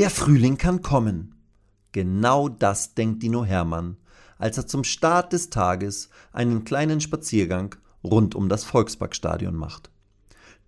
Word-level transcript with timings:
Der 0.00 0.08
Frühling 0.08 0.56
kann 0.56 0.80
kommen. 0.80 1.34
Genau 1.92 2.48
das 2.48 2.94
denkt 2.94 3.22
Dino 3.22 3.44
Hermann, 3.44 3.98
als 4.38 4.56
er 4.56 4.66
zum 4.66 4.82
Start 4.82 5.34
des 5.34 5.50
Tages 5.50 6.08
einen 6.32 6.64
kleinen 6.64 7.02
Spaziergang 7.02 7.74
rund 8.02 8.34
um 8.34 8.48
das 8.48 8.64
Volksparkstadion 8.64 9.54
macht. 9.54 9.90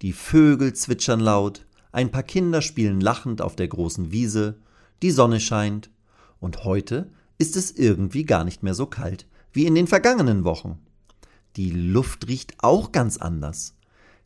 Die 0.02 0.12
Vögel 0.12 0.74
zwitschern 0.74 1.20
laut, 1.20 1.64
ein 1.92 2.10
paar 2.10 2.24
Kinder 2.24 2.60
spielen 2.60 3.00
lachend 3.00 3.40
auf 3.40 3.56
der 3.56 3.68
großen 3.68 4.12
Wiese, 4.12 4.58
die 5.00 5.10
Sonne 5.10 5.40
scheint, 5.40 5.88
und 6.38 6.64
heute 6.64 7.10
ist 7.38 7.56
es 7.56 7.70
irgendwie 7.70 8.24
gar 8.24 8.44
nicht 8.44 8.62
mehr 8.62 8.74
so 8.74 8.84
kalt 8.84 9.26
wie 9.50 9.64
in 9.64 9.74
den 9.74 9.86
vergangenen 9.86 10.44
Wochen. 10.44 10.78
Die 11.56 11.70
Luft 11.70 12.28
riecht 12.28 12.56
auch 12.58 12.92
ganz 12.92 13.16
anders. 13.16 13.76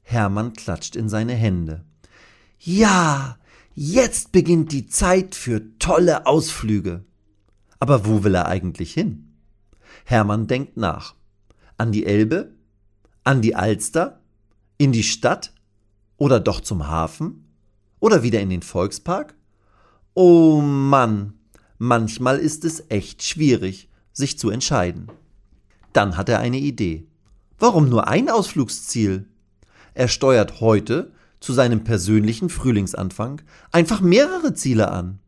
Hermann 0.02 0.54
klatscht 0.54 0.96
in 0.96 1.08
seine 1.08 1.34
Hände. 1.34 1.84
Ja, 2.58 3.38
jetzt 3.76 4.32
beginnt 4.32 4.72
die 4.72 4.86
Zeit 4.86 5.34
für 5.36 5.78
tolle 5.78 6.26
Ausflüge. 6.26 7.04
Aber 7.78 8.06
wo 8.06 8.24
will 8.24 8.34
er 8.34 8.46
eigentlich 8.46 8.92
hin? 8.92 9.34
Hermann 10.04 10.46
denkt 10.48 10.76
nach. 10.76 11.14
An 11.76 11.92
die 11.92 12.06
Elbe? 12.06 12.54
An 13.22 13.42
die 13.42 13.54
Alster? 13.54 14.20
In 14.78 14.92
die 14.92 15.02
Stadt? 15.02 15.52
Oder 16.16 16.40
doch 16.40 16.60
zum 16.60 16.88
Hafen? 16.88 17.44
Oder 18.00 18.22
wieder 18.22 18.40
in 18.40 18.50
den 18.50 18.62
Volkspark? 18.62 19.34
Oh 20.14 20.62
Mann, 20.62 21.34
manchmal 21.76 22.38
ist 22.38 22.64
es 22.64 22.84
echt 22.88 23.22
schwierig, 23.22 23.90
sich 24.12 24.38
zu 24.38 24.48
entscheiden. 24.48 25.08
Dann 25.92 26.16
hat 26.16 26.30
er 26.30 26.40
eine 26.40 26.58
Idee. 26.58 27.06
Warum 27.58 27.90
nur 27.90 28.08
ein 28.08 28.30
Ausflugsziel? 28.30 29.28
Er 29.92 30.08
steuert 30.08 30.60
heute 30.60 31.12
zu 31.40 31.52
seinem 31.52 31.84
persönlichen 31.84 32.48
Frühlingsanfang 32.48 33.42
einfach 33.72 34.00
mehrere 34.00 34.54
Ziele 34.54 34.90
an. 34.90 35.18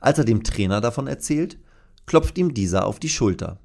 Als 0.00 0.18
er 0.18 0.24
dem 0.24 0.42
Trainer 0.44 0.80
davon 0.80 1.06
erzählt, 1.06 1.58
klopft 2.06 2.38
ihm 2.38 2.54
dieser 2.54 2.86
auf 2.86 2.98
die 2.98 3.08
Schulter. 3.08 3.58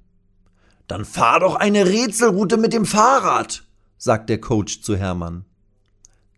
Dann 0.87 1.05
fahr 1.05 1.39
doch 1.39 1.55
eine 1.55 1.85
Rätselroute 1.85 2.57
mit 2.57 2.73
dem 2.73 2.85
Fahrrad, 2.85 3.63
sagt 3.97 4.29
der 4.29 4.41
Coach 4.41 4.81
zu 4.81 4.97
Hermann. 4.97 5.45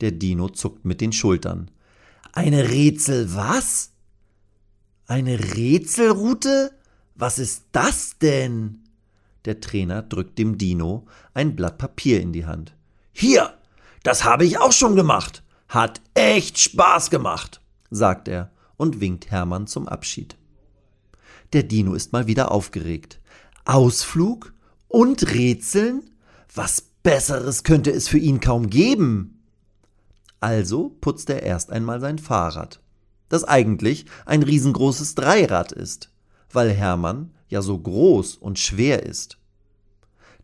Der 0.02 0.12
Dino 0.12 0.50
zuckt 0.50 0.86
mit 0.86 1.02
den 1.02 1.14
Schultern. 1.14 1.72
Eine 2.34 2.70
Rätsel 2.70 3.36
was? 3.36 3.92
Eine 5.08 5.56
Rätselroute? 5.56 6.72
Was 7.16 7.40
ist 7.40 7.66
das 7.72 8.18
denn? 8.20 8.84
Der 9.46 9.60
Trainer 9.60 10.02
drückt 10.02 10.38
dem 10.40 10.58
Dino 10.58 11.06
ein 11.34 11.56
Blatt 11.56 11.78
Papier 11.78 12.22
in 12.22 12.34
die 12.34 12.46
Hand. 12.46 12.76
Hier, 13.12 13.54
das 14.04 14.24
habe 14.24 14.46
ich 14.46 14.60
auch 14.60 14.72
schon 14.72 14.96
gemacht. 14.96 15.44
Hat 15.68 16.02
echt 16.14 16.60
Spaß 16.60 17.10
gemacht, 17.10 17.62
sagt 17.90 18.28
er 18.28 18.52
und 18.78 19.00
winkt 19.00 19.32
Hermann 19.32 19.66
zum 19.66 19.88
Abschied. 19.88 20.38
Der 21.54 21.64
Dino 21.64 21.94
ist 21.94 22.14
mal 22.14 22.28
wieder 22.28 22.52
aufgeregt. 22.52 23.20
Ausflug 23.66 24.54
und 24.88 25.34
Rätseln? 25.34 26.12
Was 26.54 26.82
Besseres 27.04 27.64
könnte 27.64 27.92
es 27.92 28.08
für 28.08 28.18
ihn 28.18 28.40
kaum 28.40 28.70
geben. 28.70 29.44
Also 30.40 30.96
putzt 31.02 31.30
er 31.30 31.44
erst 31.44 31.72
einmal 31.72 32.00
sein 32.00 32.18
Fahrrad, 32.18 32.82
das 33.30 33.44
eigentlich 33.44 34.06
ein 34.26 34.44
riesengroßes 34.44 35.16
Dreirad 35.16 35.72
ist, 35.72 36.12
weil 36.52 36.72
Hermann 36.72 37.32
ja 37.50 37.62
so 37.62 37.78
groß 37.78 38.36
und 38.38 38.60
schwer 38.60 39.04
ist. 39.04 39.38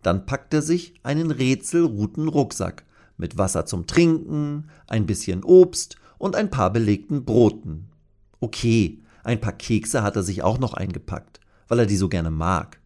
Dann 0.01 0.25
packt 0.25 0.53
er 0.53 0.61
sich 0.61 0.93
einen 1.03 1.31
rätselruten 1.31 2.27
Rucksack 2.27 2.85
mit 3.19 3.37
Wasser 3.37 3.67
zum 3.67 3.85
Trinken, 3.85 4.69
ein 4.87 5.05
bisschen 5.05 5.43
Obst 5.43 5.97
und 6.17 6.35
ein 6.35 6.49
paar 6.49 6.71
belegten 6.71 7.25
Broten. 7.25 7.89
Okay, 8.39 9.03
ein 9.23 9.41
paar 9.41 9.53
Kekse 9.53 10.01
hat 10.01 10.15
er 10.15 10.23
sich 10.23 10.41
auch 10.41 10.57
noch 10.57 10.73
eingepackt, 10.73 11.39
weil 11.67 11.79
er 11.79 11.85
die 11.85 11.97
so 11.97 12.09
gerne 12.09 12.31
mag. 12.31 12.79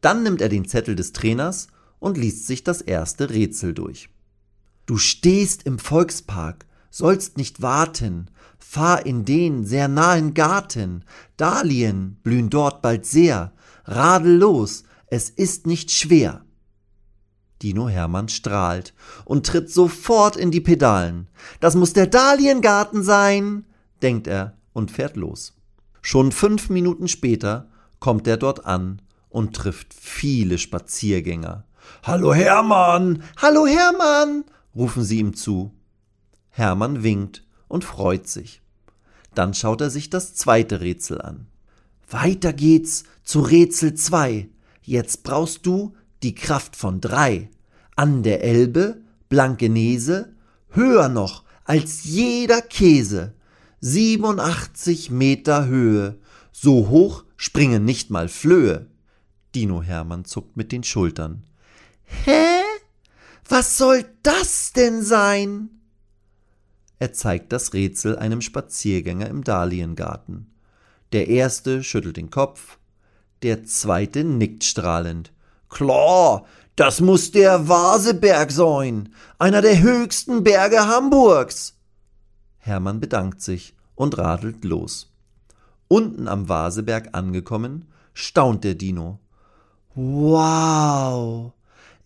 Dann 0.00 0.22
nimmt 0.22 0.40
er 0.40 0.48
den 0.48 0.66
Zettel 0.68 0.94
des 0.94 1.12
Trainers 1.12 1.68
und 1.98 2.18
liest 2.18 2.46
sich 2.46 2.62
das 2.62 2.82
erste 2.82 3.30
Rätsel 3.30 3.72
durch. 3.72 4.10
Du 4.86 4.98
stehst 4.98 5.64
im 5.64 5.78
Volkspark, 5.78 6.66
sollst 6.90 7.38
nicht 7.38 7.62
warten, 7.62 8.26
fahr 8.58 9.06
in 9.06 9.24
den 9.24 9.64
sehr 9.64 9.88
nahen 9.88 10.34
Garten, 10.34 11.04
Dahlien 11.36 12.18
blühen 12.22 12.50
dort 12.50 12.82
bald 12.82 13.06
sehr, 13.06 13.52
radel 13.84 14.36
los, 14.36 14.84
es 15.06 15.30
ist 15.30 15.66
nicht 15.66 15.90
schwer. 15.90 16.44
Dino 17.62 17.88
Hermann 17.88 18.28
strahlt 18.28 18.92
und 19.24 19.46
tritt 19.46 19.70
sofort 19.70 20.36
in 20.36 20.50
die 20.50 20.60
Pedalen. 20.60 21.28
Das 21.60 21.74
muss 21.74 21.92
der 21.92 22.06
Dahliengarten 22.06 23.02
sein, 23.02 23.64
denkt 24.02 24.26
er 24.26 24.54
und 24.72 24.90
fährt 24.90 25.16
los. 25.16 25.54
Schon 26.00 26.32
fünf 26.32 26.70
Minuten 26.70 27.06
später 27.06 27.68
kommt 28.00 28.26
er 28.26 28.36
dort 28.36 28.66
an 28.66 29.00
und 29.28 29.54
trifft 29.54 29.94
viele 29.94 30.58
Spaziergänger. 30.58 31.64
Hallo 32.02 32.34
Hermann! 32.34 33.22
Hallo 33.36 33.66
Hermann! 33.66 34.44
rufen 34.74 35.04
sie 35.04 35.18
ihm 35.18 35.34
zu. 35.34 35.72
Hermann 36.50 37.02
winkt 37.02 37.44
und 37.68 37.84
freut 37.84 38.26
sich. 38.26 38.60
Dann 39.34 39.54
schaut 39.54 39.80
er 39.80 39.90
sich 39.90 40.10
das 40.10 40.34
zweite 40.34 40.80
Rätsel 40.80 41.22
an. 41.22 41.46
Weiter 42.10 42.52
geht's 42.52 43.04
zu 43.24 43.40
Rätsel 43.40 43.94
zwei. 43.94 44.48
Jetzt 44.82 45.22
brauchst 45.22 45.64
du 45.64 45.94
die 46.22 46.34
Kraft 46.34 46.76
von 46.76 47.00
drei. 47.00 47.48
An 47.96 48.22
der 48.22 48.42
Elbe, 48.42 49.02
Blankenese, 49.28 50.34
höher 50.70 51.08
noch 51.08 51.44
als 51.64 52.04
jeder 52.04 52.62
Käse. 52.62 53.34
87 53.80 55.10
Meter 55.10 55.66
Höhe. 55.66 56.18
So 56.52 56.88
hoch 56.88 57.24
springen 57.36 57.84
nicht 57.84 58.10
mal 58.10 58.28
Flöhe. 58.28 58.86
Dino 59.54 59.82
Hermann 59.82 60.24
zuckt 60.24 60.56
mit 60.56 60.72
den 60.72 60.84
Schultern. 60.84 61.42
Hä? 62.04 62.62
Was 63.48 63.76
soll 63.76 64.04
das 64.22 64.72
denn 64.72 65.02
sein? 65.02 65.68
Er 66.98 67.12
zeigt 67.12 67.52
das 67.52 67.74
Rätsel 67.74 68.16
einem 68.16 68.40
Spaziergänger 68.40 69.28
im 69.28 69.42
Dahliengarten. 69.42 70.46
Der 71.12 71.28
erste 71.28 71.82
schüttelt 71.82 72.16
den 72.16 72.30
Kopf, 72.30 72.78
der 73.42 73.64
zweite 73.64 74.24
nickt 74.24 74.64
strahlend. 74.64 75.32
Klar, 75.72 76.44
das 76.76 77.00
muss 77.00 77.32
der 77.32 77.66
Vaseberg 77.66 78.52
sein, 78.52 79.08
einer 79.38 79.62
der 79.62 79.80
höchsten 79.80 80.44
Berge 80.44 80.86
Hamburgs. 80.86 81.78
Hermann 82.58 83.00
bedankt 83.00 83.40
sich 83.40 83.74
und 83.94 84.18
radelt 84.18 84.64
los. 84.64 85.10
Unten 85.88 86.28
am 86.28 86.50
Vaseberg 86.50 87.08
angekommen, 87.12 87.86
staunt 88.12 88.64
der 88.64 88.74
Dino. 88.74 89.18
Wow, 89.94 91.52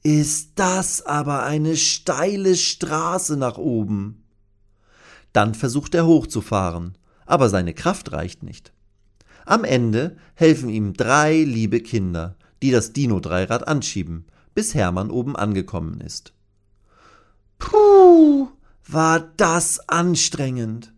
ist 0.04 0.52
das 0.54 1.04
aber 1.04 1.42
eine 1.42 1.76
steile 1.76 2.54
Straße 2.54 3.36
nach 3.36 3.58
oben. 3.58 4.22
Dann 5.32 5.56
versucht 5.56 5.96
er 5.96 6.06
hochzufahren, 6.06 6.96
aber 7.26 7.48
seine 7.48 7.74
Kraft 7.74 8.12
reicht 8.12 8.44
nicht. 8.44 8.72
Am 9.44 9.64
Ende 9.64 10.16
helfen 10.34 10.68
ihm 10.68 10.94
drei 10.94 11.42
liebe 11.42 11.80
Kinder, 11.80 12.35
die 12.62 12.70
das 12.70 12.92
Dino-Dreirad 12.92 13.66
anschieben, 13.68 14.26
bis 14.54 14.74
Hermann 14.74 15.10
oben 15.10 15.36
angekommen 15.36 16.00
ist. 16.00 16.32
Puh, 17.58 18.48
war 18.86 19.20
das 19.36 19.88
anstrengend. 19.88 20.92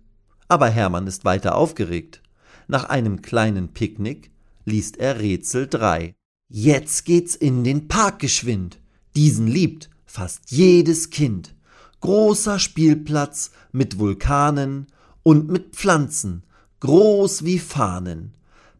Aber 0.48 0.68
Hermann 0.68 1.06
ist 1.06 1.24
weiter 1.24 1.54
aufgeregt. 1.54 2.22
Nach 2.66 2.84
einem 2.84 3.22
kleinen 3.22 3.68
Picknick 3.68 4.30
liest 4.64 4.98
er 4.98 5.20
Rätsel 5.20 5.66
3. 5.66 6.14
Jetzt 6.48 7.04
geht's 7.04 7.34
in 7.34 7.64
den 7.64 7.88
Park 7.88 8.18
geschwind. 8.20 8.78
Diesen 9.16 9.46
liebt 9.46 9.90
fast 10.06 10.50
jedes 10.50 11.10
Kind. 11.10 11.54
Großer 12.00 12.58
Spielplatz 12.58 13.50
mit 13.72 13.98
Vulkanen 13.98 14.86
und 15.22 15.48
mit 15.48 15.74
Pflanzen, 15.74 16.44
groß 16.80 17.44
wie 17.44 17.58
Fahnen. 17.58 18.34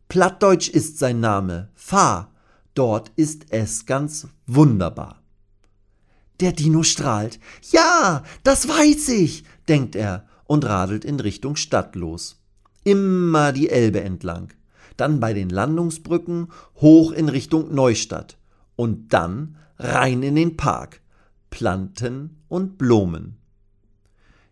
Plattdeutsch 0.08 0.68
ist 0.68 0.98
sein 0.98 1.20
Name, 1.20 1.68
Fahr, 1.74 2.32
dort 2.78 3.10
ist 3.16 3.46
es 3.50 3.86
ganz 3.86 4.28
wunderbar. 4.46 5.20
Der 6.38 6.52
Dino 6.52 6.84
strahlt. 6.84 7.40
Ja, 7.72 8.22
das 8.44 8.68
weiß 8.68 9.08
ich, 9.08 9.42
denkt 9.66 9.96
er 9.96 10.26
und 10.44 10.64
radelt 10.64 11.04
in 11.04 11.18
Richtung 11.18 11.56
Stadt 11.56 11.96
los. 11.96 12.40
Immer 12.84 13.52
die 13.52 13.68
Elbe 13.68 14.00
entlang, 14.02 14.52
dann 14.96 15.18
bei 15.18 15.34
den 15.34 15.50
Landungsbrücken 15.50 16.52
hoch 16.76 17.10
in 17.10 17.28
Richtung 17.28 17.74
Neustadt 17.74 18.38
und 18.76 19.12
dann 19.12 19.56
rein 19.78 20.22
in 20.22 20.36
den 20.36 20.56
Park, 20.56 21.00
Planten 21.50 22.42
und 22.46 22.78
Blumen. 22.78 23.38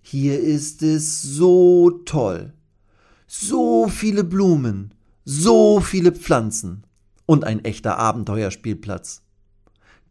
Hier 0.03 0.41
ist 0.41 0.83
es 0.83 1.23
so 1.23 1.91
toll. 2.05 2.53
So 3.29 3.89
viele 3.89 4.25
Blumen, 4.25 4.95
so 5.25 5.81
viele 5.81 6.13
Pflanzen 6.13 6.86
und 7.27 7.45
ein 7.45 7.65
echter 7.65 7.99
Abenteuerspielplatz. 7.99 9.23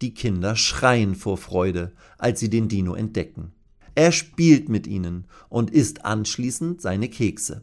Die 0.01 0.13
Kinder 0.13 0.55
schreien 0.55 1.15
vor 1.15 1.37
Freude, 1.37 1.93
als 2.17 2.39
sie 2.39 2.49
den 2.49 2.67
Dino 2.67 2.93
entdecken. 2.93 3.53
Er 3.95 4.11
spielt 4.11 4.67
mit 4.67 4.87
ihnen 4.87 5.25
und 5.47 5.71
isst 5.71 6.03
anschließend 6.03 6.81
seine 6.81 7.07
Kekse. 7.07 7.61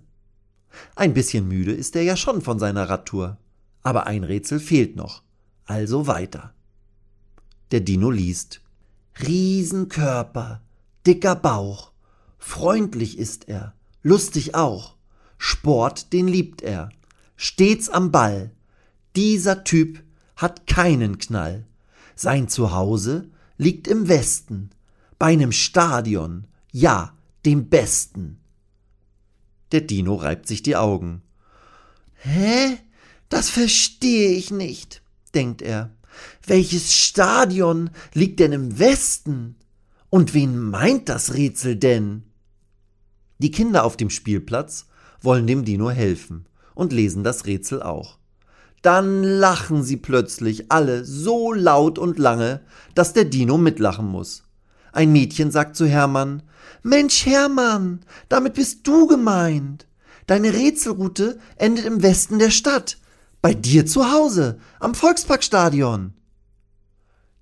Ein 0.96 1.12
bisschen 1.12 1.46
müde 1.46 1.72
ist 1.72 1.94
er 1.94 2.02
ja 2.02 2.16
schon 2.16 2.40
von 2.40 2.58
seiner 2.58 2.88
Radtour, 2.88 3.36
aber 3.82 4.06
ein 4.06 4.24
Rätsel 4.24 4.58
fehlt 4.58 4.96
noch, 4.96 5.22
also 5.66 6.06
weiter. 6.06 6.54
Der 7.70 7.80
Dino 7.80 8.10
liest 8.10 8.62
Riesenkörper, 9.26 10.62
dicker 11.06 11.36
Bauch, 11.36 11.92
freundlich 12.38 13.18
ist 13.18 13.48
er, 13.48 13.74
lustig 14.02 14.54
auch, 14.54 14.96
Sport, 15.36 16.14
den 16.14 16.28
liebt 16.28 16.62
er, 16.62 16.88
stets 17.36 17.90
am 17.90 18.10
Ball, 18.10 18.52
dieser 19.16 19.64
Typ 19.64 20.02
hat 20.36 20.66
keinen 20.66 21.18
Knall, 21.18 21.66
sein 22.14 22.48
Zuhause 22.48 23.30
liegt 23.56 23.88
im 23.88 24.08
Westen, 24.08 24.70
bei 25.18 25.34
nem 25.36 25.52
Stadion, 25.52 26.46
ja, 26.72 27.14
dem 27.44 27.68
besten. 27.68 28.38
Der 29.72 29.80
Dino 29.80 30.14
reibt 30.14 30.46
sich 30.46 30.62
die 30.62 30.76
Augen. 30.76 31.22
Hä? 32.14 32.78
Das 33.28 33.48
verstehe 33.48 34.32
ich 34.32 34.50
nicht, 34.50 35.02
denkt 35.34 35.62
er. 35.62 35.90
Welches 36.46 36.94
Stadion 36.94 37.90
liegt 38.12 38.40
denn 38.40 38.52
im 38.52 38.78
Westen? 38.78 39.56
Und 40.10 40.34
wen 40.34 40.58
meint 40.58 41.08
das 41.08 41.34
Rätsel 41.34 41.76
denn? 41.76 42.24
Die 43.38 43.50
Kinder 43.50 43.84
auf 43.84 43.96
dem 43.96 44.10
Spielplatz 44.10 44.86
wollen 45.22 45.46
dem 45.46 45.64
Dino 45.64 45.90
helfen 45.90 46.46
und 46.74 46.92
lesen 46.92 47.24
das 47.24 47.46
Rätsel 47.46 47.82
auch. 47.82 48.18
Dann 48.82 49.22
lachen 49.22 49.84
sie 49.84 49.96
plötzlich 49.96 50.70
alle 50.70 51.04
so 51.04 51.52
laut 51.52 51.98
und 51.98 52.18
lange, 52.18 52.60
dass 52.94 53.12
der 53.12 53.24
Dino 53.24 53.56
mitlachen 53.56 54.06
muss. 54.06 54.42
Ein 54.92 55.12
Mädchen 55.12 55.50
sagt 55.50 55.76
zu 55.76 55.86
Hermann 55.86 56.42
Mensch, 56.82 57.26
Hermann, 57.26 58.00
damit 58.28 58.54
bist 58.54 58.86
du 58.86 59.06
gemeint. 59.06 59.86
Deine 60.26 60.52
Rätselroute 60.52 61.38
endet 61.56 61.84
im 61.84 62.02
Westen 62.02 62.38
der 62.38 62.50
Stadt, 62.50 62.98
bei 63.40 63.54
dir 63.54 63.86
zu 63.86 64.12
Hause, 64.12 64.58
am 64.80 64.94
Volksparkstadion. 64.94 66.14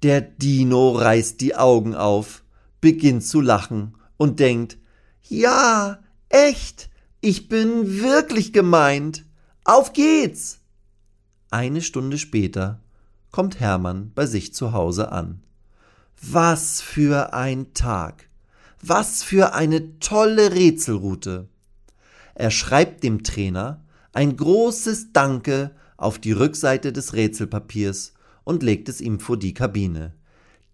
Der 0.03 0.21
Dino 0.21 0.91
reißt 0.93 1.41
die 1.41 1.55
Augen 1.57 1.95
auf, 1.95 2.43
beginnt 2.81 3.25
zu 3.25 3.41
lachen 3.41 3.97
und 4.17 4.41
denkt 4.41 4.79
Ja, 5.23 6.01
echt, 6.29 6.91
ich 7.21 7.49
bin 7.49 8.01
wirklich 8.01 8.53
gemeint. 8.53 9.25
Auf 9.65 9.93
geht's! 9.93 10.60
Eine 11.51 11.83
Stunde 11.83 12.17
später 12.17 12.81
kommt 13.33 13.59
Hermann 13.59 14.13
bei 14.15 14.27
sich 14.27 14.55
zu 14.55 14.73
Hause 14.73 15.11
an. 15.11 15.43
Was 16.23 16.81
für 16.81 17.35
ein 17.35 17.75
Tag! 17.75 18.29
Was 18.83 19.25
für 19.25 19.53
eine 19.53 19.99
tolle 19.99 20.53
Rätselroute! 20.53 21.49
Er 22.35 22.53
schreibt 22.53 23.03
dem 23.03 23.25
Trainer 23.25 23.83
ein 24.13 24.37
großes 24.37 25.13
Danke 25.13 25.73
auf 25.97 26.21
die 26.21 26.33
Rückseite 26.33 26.93
des 26.93 27.15
Rätselpapiers 27.15 28.15
und 28.45 28.63
legt 28.63 28.89
es 28.89 29.01
ihm 29.01 29.19
vor 29.19 29.37
die 29.37 29.53
Kabine. 29.53 30.15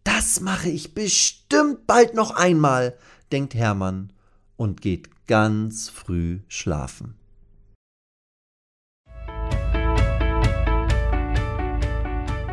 Das 0.05 0.41
mache 0.41 0.69
ich 0.69 0.95
bestimmt 0.95 1.87
bald 1.87 2.15
noch 2.15 2.33
einmal, 2.33 2.97
denkt 3.33 3.55
Hermann 3.55 4.13
und 4.57 4.83
geht 4.83 5.09
ganz 5.27 5.89
früh 5.89 6.41
schlafen. 6.49 7.15